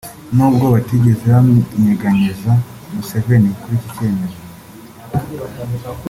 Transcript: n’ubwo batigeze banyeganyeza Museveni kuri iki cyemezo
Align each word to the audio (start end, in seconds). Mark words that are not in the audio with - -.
n’ubwo 0.35 0.65
batigeze 0.73 1.25
banyeganyeza 1.35 2.51
Museveni 2.93 3.49
kuri 3.61 3.75
iki 3.79 3.89
cyemezo 3.95 4.41